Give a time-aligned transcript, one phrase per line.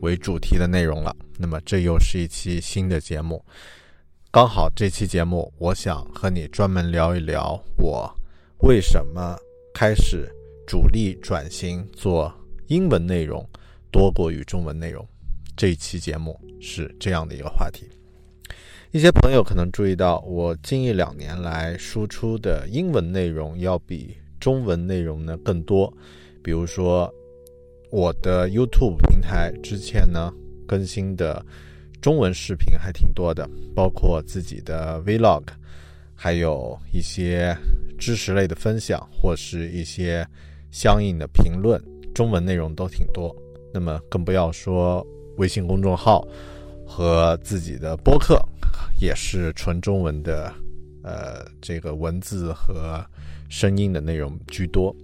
[0.00, 3.44] 为主题的内容了，那么这又是一期新的节目。
[4.30, 8.08] 刚好这期节目，我想和你专门聊一聊我
[8.58, 9.36] 为什么
[9.74, 10.28] 开始
[10.66, 12.32] 主力转型做
[12.66, 13.44] 英文内容
[13.90, 15.04] 多过于中文内容。
[15.56, 17.88] 这一期节目是这样的一个话题。
[18.92, 25.92] 一些朋友可能注意到，我近一两年来输出的英文内容要比中文内容呢更多，
[26.42, 27.12] 比如说。
[27.90, 30.32] 我的 YouTube 平台之前呢
[30.66, 31.44] 更新的
[32.00, 35.42] 中文视频还挺多的，包括自己的 Vlog，
[36.14, 37.56] 还有一些
[37.98, 40.26] 知识类的分享，或是一些
[40.70, 41.82] 相应的评论，
[42.14, 43.34] 中文内容都挺多。
[43.72, 45.04] 那么更不要说
[45.38, 46.26] 微信公众号
[46.86, 48.40] 和自己的播客，
[49.00, 50.52] 也是纯中文的，
[51.02, 53.04] 呃，这个文字和
[53.48, 54.94] 声音的内容居多。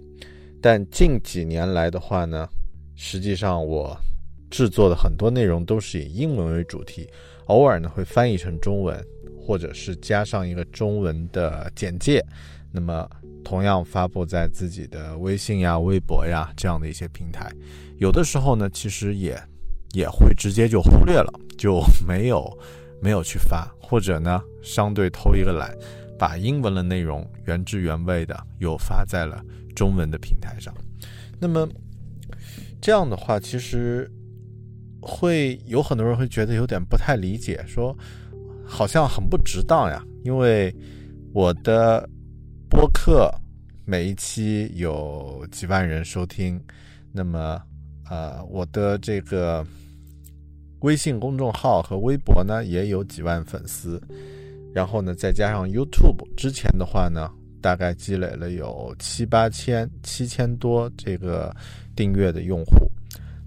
[0.61, 2.47] 但近几年来的话呢？
[2.95, 3.97] 实际上，我
[4.49, 7.07] 制作的很多内容都是以英文为主题，
[7.47, 8.97] 偶尔呢会翻译成中文，
[9.37, 12.23] 或者是加上一个中文的简介。
[12.71, 13.09] 那么，
[13.43, 17.51] 同样发布在自己的微信呀、微博呀这样的一些平台。
[17.97, 19.37] 有的时候呢，其实也
[19.93, 22.57] 也会直接就忽略了，就没有
[23.01, 25.75] 没有去发，或者呢，相对偷一个懒，
[26.17, 29.43] 把英文的内容原汁原味的又发在了
[29.75, 30.73] 中文的平台上。
[31.39, 31.67] 那么。
[32.85, 34.07] 这样的话，其实
[35.01, 37.97] 会有很多人会觉得有点不太理解，说
[38.63, 40.05] 好像很不值当呀。
[40.23, 40.71] 因为
[41.33, 42.07] 我的
[42.69, 43.27] 播客
[43.85, 46.61] 每一期有几万人收听，
[47.11, 47.59] 那么
[48.07, 49.65] 呃，我的这个
[50.81, 53.99] 微信公众号和微博呢也有几万粉丝，
[54.75, 61.51] 然后呢再加上 YouTube，之前的话呢大概积累了有七八千、七千多这个。
[61.95, 62.91] 订阅的用户，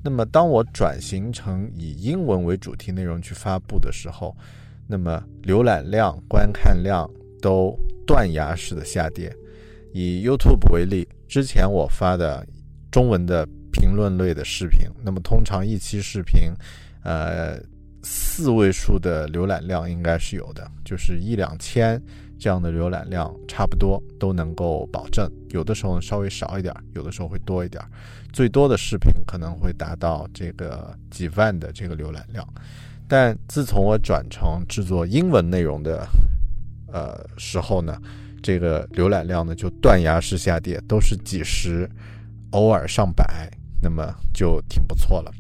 [0.03, 4.34] 那么当我转型成以英文为主题内容去发布的时候，
[4.86, 7.09] 那么浏览量、观看量
[7.42, 9.34] 都断崖式的下跌。
[9.92, 12.47] 以 YouTube 为例，之前我发的
[12.91, 16.53] 中文的评论类的视频，那么通常一期视频，
[17.03, 17.59] 呃，
[18.03, 22.00] 四位数的浏览量应该是有的，就是一两千。
[22.38, 27.82] 这样的浏览量差不多都能够保证，有的时候稍微少一点，有的时候会多一点，
[28.32, 32.47] 最多的视频可能会达到这个几万的这个浏览量。
[33.09, 36.06] 但自从我转成制作英文内容的
[36.93, 38.00] 呃时候呢，
[38.43, 41.91] 这个浏览量呢就断崖式下跌，都是几十，
[42.50, 43.50] 偶尔上百，
[43.82, 45.32] 那么就挺不错了。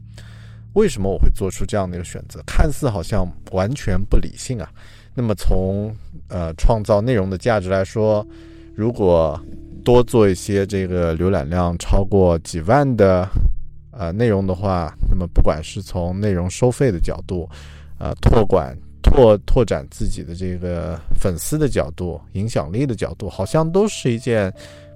[0.78, 2.40] 为什么我会做出这样的一个选择？
[2.46, 4.70] 看似好像完全不理性啊。
[5.12, 5.92] 那么从
[6.28, 8.24] 呃创造内容的价值来说，
[8.76, 9.38] 如果
[9.84, 13.28] 多做一些这个浏览量超过几万的
[13.90, 17.48] 呃内容的话，那么不管是从内容收费的角度，
[17.98, 24.52] 呃拓管拓拓展自己的这个粉丝的角度、影响力的角度，好像都是一件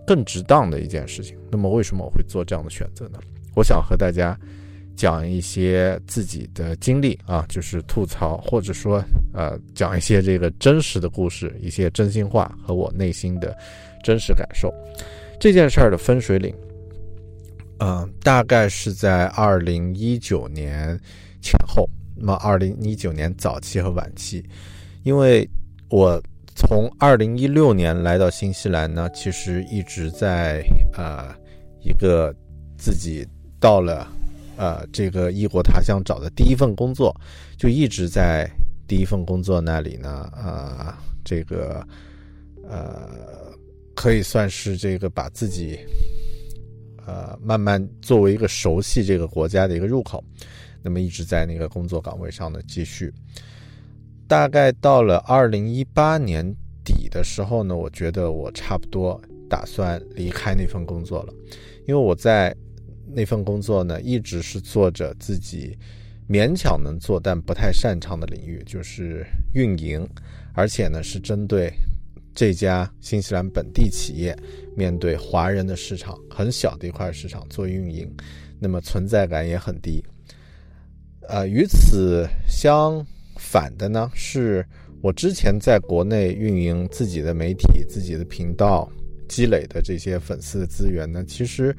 [0.06, 1.36] 更值当的一件事情。
[1.50, 3.18] 那么为什么我会做这样的选择呢？
[3.56, 4.38] 我想和大家。
[4.94, 9.02] 讲一些自己的经历啊，就是吐槽，或者说
[9.32, 13.56] 呃，讲一些这个真实的故事，一些真心话和我内心的
[14.04, 14.72] 真实感受。
[15.40, 16.54] 这件事儿的分水岭，
[17.78, 20.98] 嗯，大概是在二零一九年
[21.40, 21.88] 前后。
[22.14, 24.44] 那么二零一九年早期和晚期，
[25.02, 25.48] 因为
[25.88, 26.22] 我
[26.54, 30.62] 从二零一六年来到新西兰呢，其实一直在
[30.96, 31.34] 呃
[31.80, 32.32] 一个
[32.76, 33.26] 自己
[33.58, 34.06] 到了。
[34.56, 37.14] 呃，这个异国他乡找的第一份工作，
[37.56, 38.50] 就一直在
[38.86, 40.30] 第一份工作那里呢。
[40.36, 40.94] 呃，
[41.24, 41.86] 这个
[42.68, 43.52] 呃，
[43.94, 45.78] 可以算是这个把自己
[47.06, 50.22] 呃，慢慢作为一个熟悉这个国家的一个入口，
[50.82, 53.12] 那么一直在那个工作岗位上呢继续。
[54.28, 56.44] 大概到了二零一八年
[56.84, 61.32] 底的时候呢，我觉得我差不多打算离开那份工作了，
[61.86, 62.54] 因为我在
[63.14, 65.76] 那份工作呢一直是做着自己
[66.28, 70.08] 勉强能做但不太擅长的领域，就是运营，
[70.54, 71.72] 而且呢是针对。
[72.34, 74.34] 这家新西兰本地企业
[74.74, 78.10] 面对华人的市场，很小的一块市场做运营，
[78.58, 80.02] 那么存在感也很低。
[81.28, 83.06] 呃，与此相
[83.36, 84.66] 反的呢，是
[85.02, 88.90] 我之前在国内运营自己的媒体、自己的频道
[89.28, 91.76] 积累的这些粉丝的资源呢，其实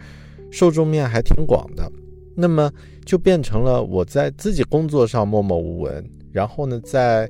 [0.53, 1.91] 受众面还挺广的。
[2.33, 2.71] 那么
[3.03, 6.01] 就变成了我在自己工作上默默无闻，
[6.31, 7.29] 然后呢，在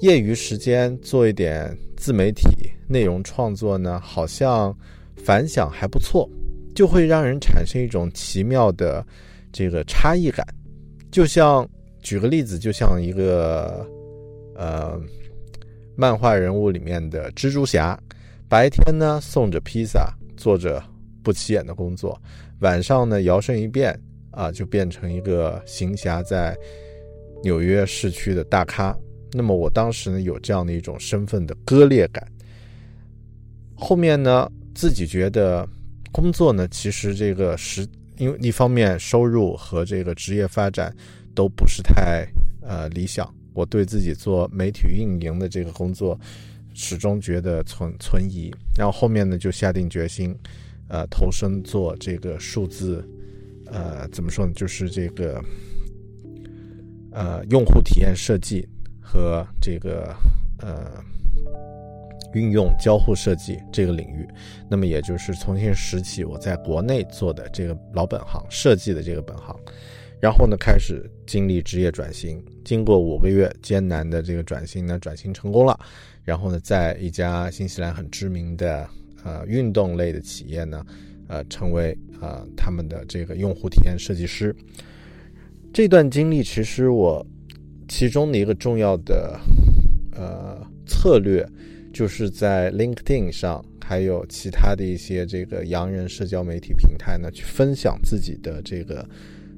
[0.00, 1.76] 业余时间做一点。
[1.98, 2.46] 自媒体
[2.86, 4.76] 内容创作呢，好像
[5.16, 6.28] 反响还不错，
[6.74, 9.02] 就会让人产生一种奇妙的
[9.50, 10.46] 这个差异感。
[11.10, 11.66] 就像
[12.02, 13.88] 举个例子，就像一个
[14.54, 15.00] 呃
[15.96, 17.98] 漫画人物里面的蜘蛛侠，
[18.46, 20.80] 白天呢送着披萨，做着
[21.26, 22.16] 不起眼的工作，
[22.60, 24.00] 晚上呢摇身一变
[24.30, 26.56] 啊，就变成一个行侠在
[27.42, 28.96] 纽约市区的大咖。
[29.32, 32.24] 那么我当时呢有这样的一种身份的割裂感，
[33.74, 35.68] 后面呢自己觉得
[36.12, 37.84] 工作呢其实这个是
[38.18, 40.94] 因为一方面收入和这个职业发展
[41.34, 42.24] 都不是太
[42.62, 46.16] 呃理想，我对自己做媒体运营的这个工作
[46.72, 50.32] 始终觉得存存疑，然后后面呢就下定决心，
[50.88, 53.06] 呃投身做这个数字，
[53.66, 55.42] 呃怎么说呢就是这个
[57.12, 58.68] 呃用户体验设计。
[59.08, 60.12] 和这个
[60.58, 61.00] 呃
[62.34, 64.26] 运用交互设计这个领域，
[64.68, 69.56] 那么也就是重新拾起我在国内做的这个老本行设计的这个本行，
[70.20, 75.78] 然后呢开始经历职业转型，经过五个月艰难的这个转型呢，转型成功了，
[76.24, 78.88] 然后呢在一家新西兰很知名的
[79.26, 80.86] 呃运动类的企业呢，
[81.26, 84.54] 呃成为呃他们的这个用户体验设计师。
[85.72, 87.26] 这段经历其实我。
[87.88, 89.38] 其中的一个重要的
[90.16, 91.48] 呃策略，
[91.92, 99.08] 就是在 LinkedIn 上，还有其他的一些这个洋人社交媒体平台呢，去分享自己的这个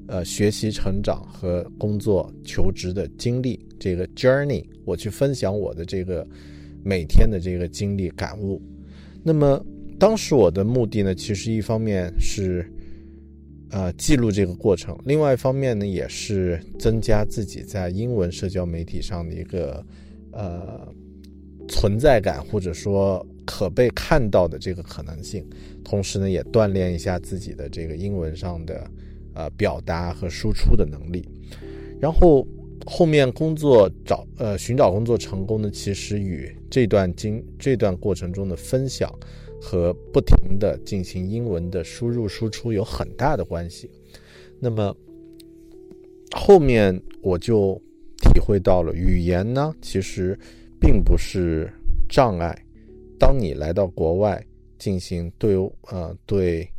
[0.09, 6.23] 呃学习成长和工作求职的经历，这个 journey，我去分享我的这个
[6.85, 8.61] 每天的这个经历感悟。
[9.29, 9.63] 那么
[9.99, 12.67] 当时我的目的呢，其实一方面是。
[13.71, 14.99] 呃，记录这个过程。
[15.05, 19.85] 另外一方面呢，也是增加自己在英文社交媒体上的一个
[20.33, 20.89] 呃
[21.69, 25.47] 存在感，或者说可被看到的这个可能性。
[25.85, 28.91] 同时呢，也锻炼一下自己的这个英文上的
[29.35, 31.29] 呃表达和输出的能力。
[32.01, 32.49] 然后
[32.89, 39.13] 后面工作找呃寻找工作成功呢，其实与这段经这段过程中的分享。
[39.61, 43.91] 和不停的进行英文的输入输出有很大的关系。
[44.61, 44.97] 那么
[46.31, 47.75] 后面我就
[48.19, 50.39] 体会到了，语言呢其实
[50.81, 51.69] 并不是
[52.09, 52.57] 障碍。
[53.19, 54.41] 当你来到国外
[54.79, 55.57] 进行对
[55.91, 56.71] 呃对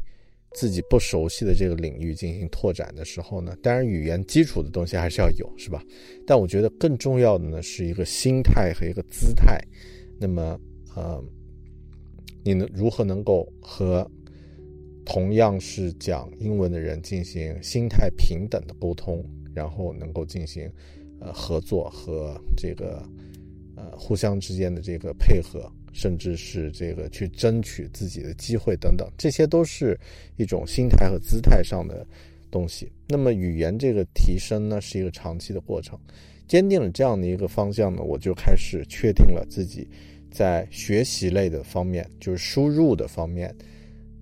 [0.60, 5.82] 自己不熟悉的这个领域进行拓展的时候呢，当然语言基础的东西还是要有，是吧？
[6.28, 9.58] 但我觉得更重要的呢是一个心态和一个姿态。
[10.20, 10.60] 那么
[10.96, 11.24] 呃。
[12.42, 14.10] 你能如何能够和
[15.06, 19.24] 同样是讲英文的人进行心态平等的沟通，
[19.54, 20.72] 然后能够进行
[21.20, 23.04] 呃合作和这个
[23.76, 30.00] 呃互相之间的这个配合，甚至是这个去争取自己的机会等等，这些都是
[30.38, 32.06] 一种心态和姿态上的
[32.52, 32.92] 东西。
[33.08, 36.00] 那么语言这个提升呢，是一个长期的过程。
[36.48, 39.88] 坚定了这样的一个方向呢，我就开始确定了自己。
[40.32, 43.52] 在学习类的方面，就是输入的方面，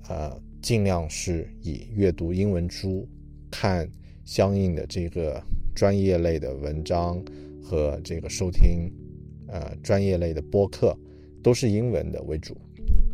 [0.08, 3.06] 呃，尽量是以阅读英文书、
[3.52, 3.86] 看
[4.24, 5.44] 相应的这个
[5.76, 7.22] 专业类的文章
[7.62, 8.90] 和这个收听，
[9.50, 10.98] 呃，专业类的播客
[11.48, 12.58] 都是英文的为主。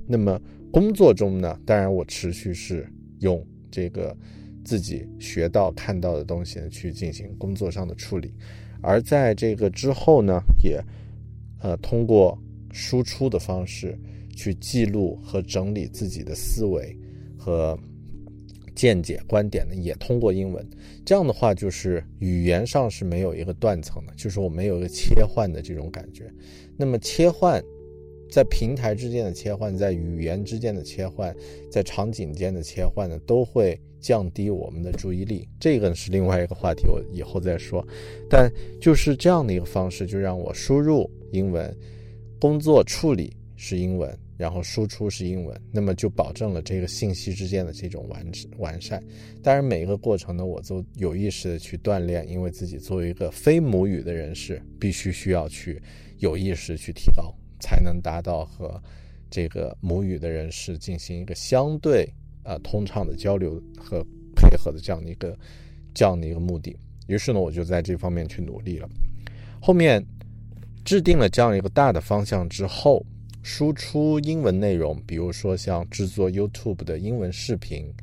[0.08, 4.18] 那么工作中呢，当然我持续是用这个
[4.66, 8.34] 自己学到看到的东西呢去进行工作上的处理，
[8.82, 10.82] 而在这个之后呢，也
[11.62, 12.36] 呃通过。
[12.76, 13.96] 输出的方式
[14.36, 16.98] 去记录和整理自己的思维
[17.38, 17.78] 和
[18.74, 20.68] 见解观点呢，也通过英文。
[21.06, 26.34] 这样的话，就是语言上是没有一个断层的，就是我没有一个切换的这种感觉。
[26.76, 27.64] 那么切换
[28.34, 31.32] 在平台之间的切换，在语言之间的切换，
[31.70, 35.48] 在场景间的切换呢，都会降低我们的注意力。
[35.60, 37.88] 这个是另外一个话题，我以后再说。
[38.28, 41.72] 但就是这样的一个方式，就让我输入英文，
[42.40, 44.18] 工作处理是英文。
[44.36, 48.26] 然后输出是英文，那么就保证了这个信息之间的这种完
[48.58, 49.02] 完善。
[49.44, 55.80] 当然，每一个过程呢，我都有意识的去锻炼，因为自己作为一个非母语的人士，必须需要去
[56.18, 58.78] 有意识去提高，才能达到和
[59.30, 62.06] 这个母语的人士进行一个相对
[62.44, 64.06] 呃通畅的交流和
[64.36, 65.38] 配合的这样的一个
[65.94, 66.76] 这样的一个目的。
[67.08, 68.90] 于是呢，我就在这方面去努力了。
[69.62, 70.06] 后面
[70.84, 73.02] 制定了这样一个大的方向之后。
[73.46, 77.94] 输出英文内容，比如说像制作 YouTube 的英文视频，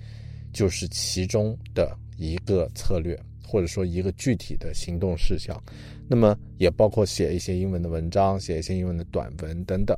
[0.53, 3.19] 就是其中的一个策略，
[3.51, 5.61] 或者说一个具体的行动事项。
[6.09, 9.97] 那么也包括写一些英文的文章，写一些英文的短文等等。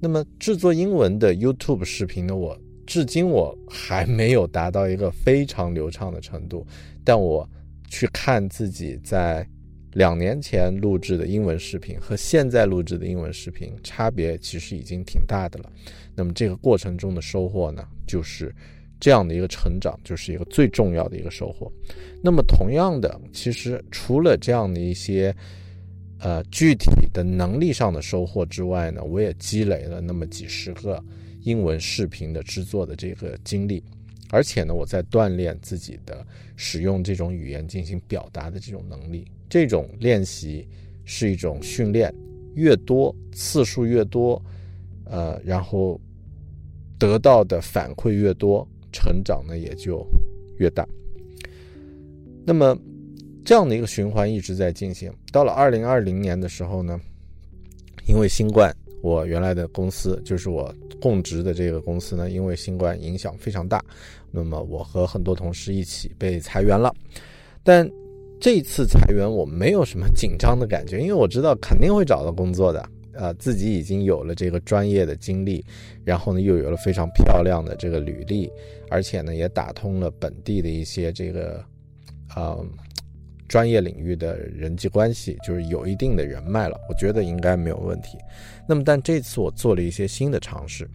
[0.00, 6.66] 那么制作英文的 YouTube 视频呢，我至今我还没有达到一个非常流畅的程度，
[7.04, 7.48] 但我
[7.88, 9.46] 去看自己在。
[9.94, 15.72] 两年前录制的英文视频和现在录制的英文视频差别其实已经挺大的了。
[16.14, 18.54] 那么这个过程中的收获呢，就是
[19.00, 21.70] 这样的一个成长，就是一个最重要的一个收获。
[22.22, 25.34] 那么同样的，其实除了这样的一些
[26.18, 31.02] 呃具体的能力上的收获之外呢，我也积累了那么几十个
[31.42, 33.82] 英文视频的制作的这个经历，
[34.30, 36.26] 而且呢，我在锻炼自己的
[36.56, 39.24] 使用这种语言进行表达的这种能力。
[39.48, 40.66] 这种练习
[41.04, 42.12] 是一种训练，
[42.54, 44.42] 越多次数越多，
[45.04, 45.98] 呃，然后
[46.98, 50.04] 得到的反馈越多，成长呢也就
[50.56, 50.84] 越大。
[52.44, 52.76] 那么
[53.44, 55.12] 这样的一个循环一直在进行。
[55.30, 57.00] 到了二零二零年的时候呢，
[58.06, 63.84] 因为新冠，我原来的公司就是我供职的这个公司呢，因为新冠影响非常大，
[64.32, 66.92] 那么我和很多同事一起被裁员了，
[67.62, 67.88] 但。
[68.40, 72.88] 这次裁员我没有什么紧张的感觉，因为我知道肯定会找到工作的。
[73.18, 75.64] 呃，自己已经有了这个专业的经历，
[76.04, 78.48] 然后呢又有了非常漂亮的这个履历，
[78.88, 81.64] 而且呢也打通了本地的一些这个，
[82.36, 82.64] 呃，
[83.48, 86.78] 专业领域的人际关系，就是有一定的人脉了。
[86.88, 88.16] 我觉得应该没有问题。
[88.68, 90.88] 那么，但这次我做了一些新的尝试，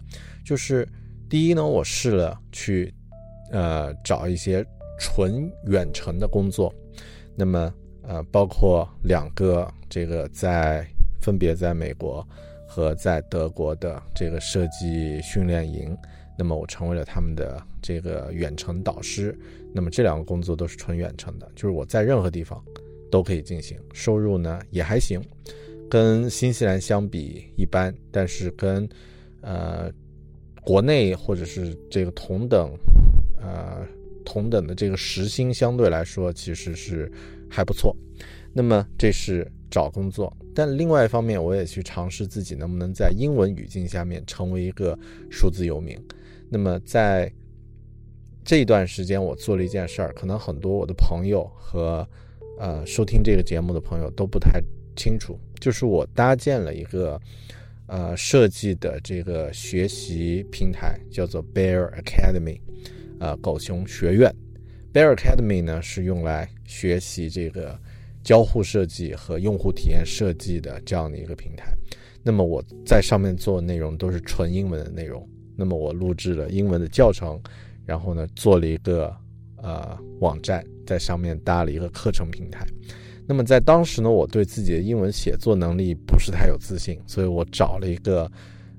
[0.45, 0.87] 就是
[1.29, 2.93] 第一呢，我试了去，
[3.51, 4.65] 呃，找一些
[4.97, 6.73] 纯远程的工作。
[7.35, 10.87] 那么，呃，包括两个这个在
[11.23, 12.27] 分别在美国
[12.67, 15.97] 和在德国的这个设计训练营，
[16.37, 19.33] 那么我成为了他们的这个远程导师。
[19.73, 22.61] 那么这两个工作都是纯远程的，就是我在任何地方
[23.09, 25.19] 都可以进行，收入呢也还行，
[25.89, 28.87] 跟新西兰相比一般，但是跟
[29.41, 29.89] 呃
[30.61, 32.69] 国内或者是这个同等
[33.41, 33.87] 呃。
[34.25, 37.11] 同等的这个时薪相对来说其实是
[37.51, 37.93] 还不错，
[38.53, 44.97] 那么这是找工作，但另外一方面我也去尝试自己能不能在英文语境下面成为一个
[45.29, 45.97] 数字游民。
[46.49, 47.31] 那么在
[48.43, 52.07] 这一段时间，我做了一件事儿，可能很多我的朋友和
[52.59, 54.61] 呃收听这个节目的朋友都不太
[54.95, 57.19] 清楚，就是我搭建了一个
[57.87, 62.59] 呃设计的这个学习平台，叫做 Bear Academy。
[63.19, 64.35] 呃，狗熊学院
[64.91, 67.79] ，Bear Academy 呢是用来学习这个
[68.23, 71.73] 交互设计和用户体验设计的这样的一个平台。
[72.23, 75.27] 那么我在上面做的内容都是纯英文的内容。
[75.55, 77.39] 那么我录制了英文的教程，
[77.85, 79.13] 然后呢做了一个
[79.57, 82.65] 呃网站，在上面搭了一个课程平台。
[83.27, 88.29] 那么在当时呢，我对自己的英文写作能力不是太有自信，所以我找了一个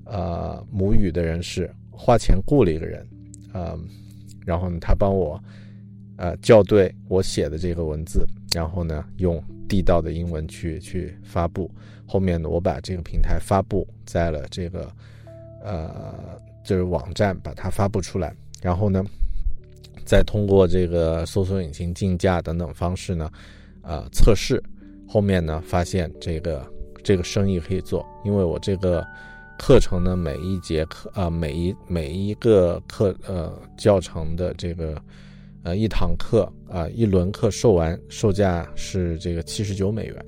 [0.05, 3.07] 呃母语的人士，花钱雇了一个人，
[3.53, 3.79] 嗯。
[4.45, 5.43] 然后呢，他帮我，
[6.19, 11.71] 呃，校对我写的这个文字，然后呢，用地道的英文去去发布。
[12.07, 14.91] 后面呢，我把这个平台发布在了这个，
[15.63, 18.35] 呃，就是网站，把它发布出来。
[18.63, 19.05] 然后呢，
[20.07, 23.31] 再通过这个搜索引擎竞价等等方式呢，
[23.83, 24.63] 呃，测试。
[25.09, 26.65] 后面呢，发现这个
[27.03, 29.05] 这个生意可以做，因为我这个。
[29.57, 35.01] 课程呢，每一节课啊，每一每一个课呃教程的这个
[35.65, 40.27] 呃一堂课啊一轮课售完售价是这个七十九美元，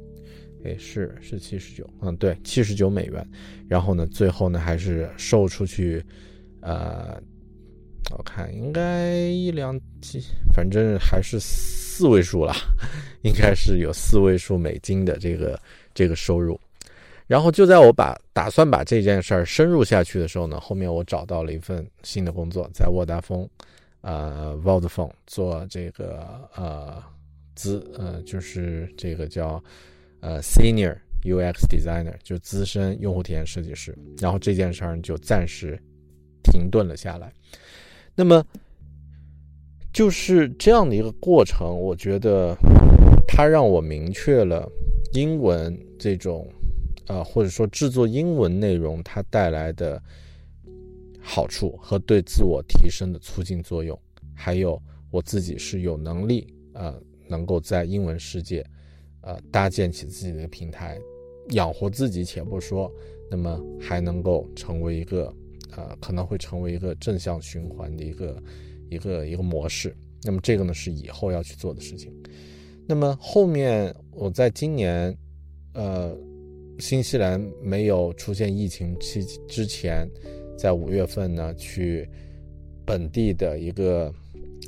[0.64, 3.24] 哎是是七十九，嗯对七十九美元，
[3.68, 6.02] 然后呢最后呢还是售出去，
[6.60, 7.20] 呃
[8.16, 10.22] 我看应该一两几，
[10.54, 12.54] 反正还是四位数了，
[13.22, 15.60] 应该是有四位数美金的这个
[15.92, 16.58] 这个收入。
[17.26, 23.48] 然后就在我把打算把这件事儿深入下去的时候呢，后面我找到了一份新的工作，在沃达丰，
[24.06, 27.02] 呃，Vodafone 做这个呃
[27.56, 29.60] 资呃就是这个叫
[30.20, 33.96] 呃 Senior UX Designer，就资深用户体验设计师。
[34.18, 35.76] 然后这件事儿就暂时
[36.44, 37.32] 停顿了下来。
[38.14, 38.44] 那么
[39.92, 42.56] 就是这样的一个过程，我觉得
[43.26, 44.70] 它让我明确了
[45.14, 46.48] 英文这种。
[47.08, 50.02] 啊，或者说制作英文内容它带来的
[51.28, 54.00] 好处和对自我提升的促进作用，
[54.32, 54.80] 还有
[55.10, 58.64] 我自己是有能力呃，能够在英文世界
[59.22, 60.96] 呃搭建起自己的平台，
[61.50, 62.88] 养活自己且不说，
[63.28, 65.34] 那么还能够成为一个
[65.72, 68.42] 呃可能会成为一个正向循环的一个
[68.88, 69.96] 一个一个模式。
[70.22, 72.14] 那么这个呢是以后要去做的事情。
[72.86, 75.12] 那么后面我在今年
[75.74, 76.16] 呃。
[76.78, 80.06] 新西兰没有出现疫情期之前，
[80.56, 82.08] 在五月份呢，去
[82.84, 84.12] 本地的一个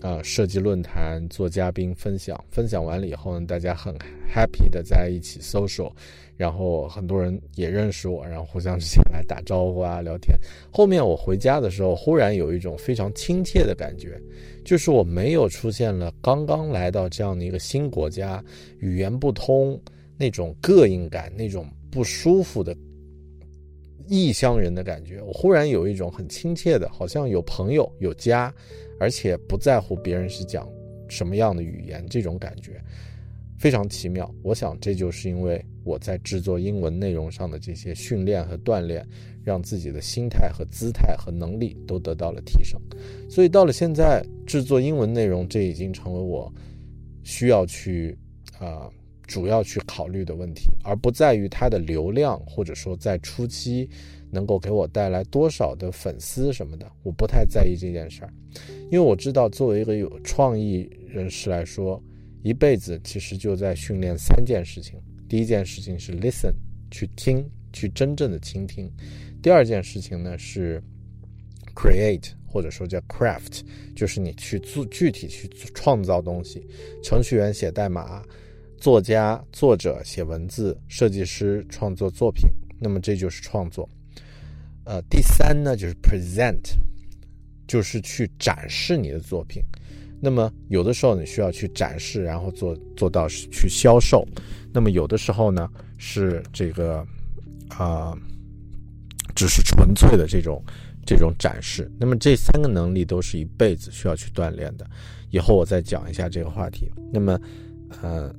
[0.02, 2.38] 呃设计论坛做嘉宾分享。
[2.50, 3.95] 分享完了以后呢，大家很
[4.33, 5.90] happy 的在一起 social，
[6.37, 10.38] 然后很多人也认识我，然后互相之间来打招呼啊聊天。
[10.71, 14.21] 后面我回家的时候，忽然有一种非常亲切的感觉，
[14.64, 18.45] 就是我没有出现了刚刚来到这样的一个新国家，
[18.80, 19.80] 语言不通
[20.16, 21.66] 那种膈应感，那种。
[21.90, 22.76] 不舒服的
[24.09, 28.53] 异乡人的感觉，我忽然有一种很亲切的，好像有朋友有家，
[28.99, 30.69] 而且不在乎别人是讲
[31.09, 32.81] 什么样的语言，这种感觉
[33.59, 34.33] 非常奇妙。
[34.43, 39.07] 我想这就是因为我在制作英文内容上的这些训练和锻炼，
[39.45, 42.81] 让自己的心态和姿态和能力都得到了提升。
[43.29, 46.53] 所以到了现在，制作英文内容这已经成为我
[47.25, 48.17] 需要去
[48.59, 48.88] 啊。
[49.29, 53.89] 主要去考虑的问题，而不在于它的流量，或者说在初期
[54.31, 58.33] 能够给我带来多少的粉丝什么的，我不太在意这件事儿，
[58.91, 62.03] 因为我知道作为一个有创意人士来说，
[62.43, 64.99] 一辈子其实就在训练三件事情。
[65.29, 66.55] 第一件事情是 listen，
[66.91, 68.88] 去听，去真正的倾听；
[69.43, 70.83] 第二件事情呢是
[71.75, 73.61] create，或者说叫 craft，
[73.95, 76.67] 就是你去做具体去创造东西。
[77.03, 78.25] 程序员写代码。
[78.81, 83.88] 作家、作者写文字，设计师创作作品，那么这就是创作。
[84.85, 86.61] 呃，第三呢就是 present，
[87.67, 89.62] 就是去展示你的作品。
[90.21, 94.27] 那么有的时候你需要去展示，然后做做到去销售。
[94.73, 97.05] 那么有的时候呢是这个
[97.69, 98.17] 啊，
[99.35, 100.62] 只是纯粹的这种
[101.05, 101.91] 这种展示。
[101.99, 104.88] 那么这三个能力都是一辈子需要去锻炼的。
[105.31, 106.91] 以后我再讲一下这个话题。
[107.12, 107.38] 那么，
[108.01, 108.35] 呃。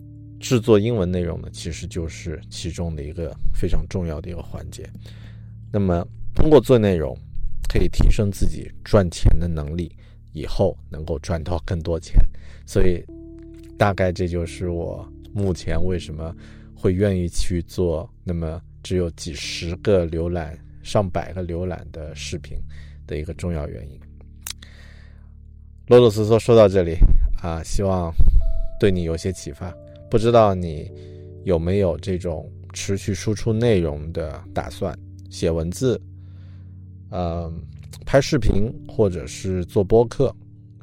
[0.49, 4.89] 制作英文内容呢，其实就是其中的一个非常重要的一个环节。
[5.71, 7.15] 那么，通过做内容，
[7.71, 9.95] 可以提升自己赚钱的能力，
[10.33, 12.19] 以后能够赚到更多钱。
[12.65, 13.05] 所以，
[13.77, 16.35] 大概这就是我目前为什么
[16.75, 22.57] 会愿意去做那么只有几十个浏览、上百个浏览的视频
[23.05, 23.99] 的一个重要原因。
[25.85, 26.95] 啰啰嗦嗦说到这里
[27.39, 28.12] 啊，希望
[28.79, 29.71] 对你有些启发。
[30.10, 30.91] 不知道你
[31.43, 34.98] 有没有这种持续输出内容的打算？
[35.30, 36.02] 写文字，
[37.10, 37.52] 呃，
[38.06, 40.36] 拍视频，或者是做播客，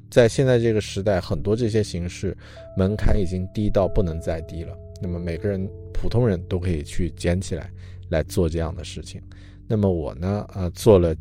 [0.08, 2.36] 在现在这个时代，很多这些形式
[2.76, 4.76] 门槛已经低到不能再低了。
[5.02, 7.68] 那么每个人，普通人都可以去捡起来
[8.08, 9.20] 来做这样的事情。
[9.66, 11.12] 那么我呢，呃，做了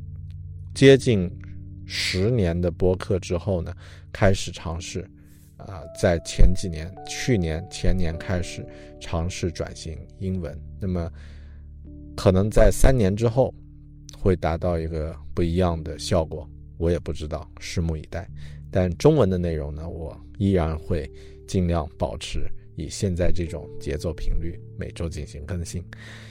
[0.75, 1.27] 接近
[1.85, 3.73] 十年的播客之后呢，
[4.13, 5.03] 开始尝试。
[5.67, 8.65] 啊，在前几年、去年、前年开始
[8.99, 11.11] 尝试转型英文，那么
[12.15, 13.53] 可能在三年之后
[14.17, 16.47] 会达到一个不一样的效果，
[16.77, 18.29] 我也不知道，拭目以待。
[18.69, 21.09] 但中文的内容呢，我依然会
[21.47, 25.83] 尽量保持以现在这种节奏频率，每周进行更新。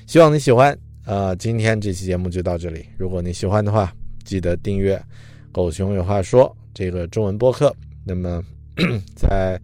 [0.07, 0.79] 希望你喜欢。
[1.07, 2.87] 呃，今天这期节目就到这里。
[2.97, 3.93] 如果你喜欢的话，
[4.25, 4.99] 记得订阅
[5.53, 7.75] “狗熊有话说”这个中文播客。
[8.05, 8.43] 那么。
[9.15, 9.61] 在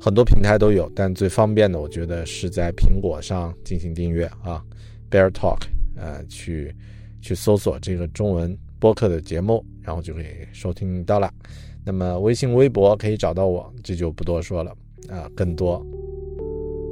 [0.00, 4.62] 很多平台都有，但最方便的，我觉得是在苹果上进行订阅啊
[5.10, 5.58] ，Bear Talk，
[5.96, 6.74] 呃，去
[7.20, 11.32] 去搜索这个中文播客的节目，然后就可以收听到了。
[11.84, 14.70] 那么微信、微博可以找到我，这就不多说了
[15.08, 15.30] 啊。
[15.36, 15.84] 更多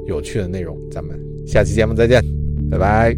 [0.07, 2.23] 有趣的内容，咱们下期节目再见，
[2.69, 3.17] 拜拜。